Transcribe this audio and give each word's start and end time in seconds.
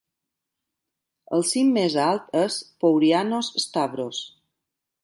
El 1.37 1.45
cim 1.51 1.69
més 1.75 1.99
alt 2.07 2.35
és 2.43 2.59
"Pourianos 2.87 3.53
Stavros". 3.67 4.27